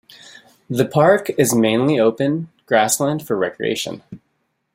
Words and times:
The 0.67 0.87
park 0.87 1.29
is 1.37 1.53
mainly 1.53 1.99
open 1.99 2.49
grassland 2.65 3.21
for 3.27 3.35
recreation. 3.37 4.01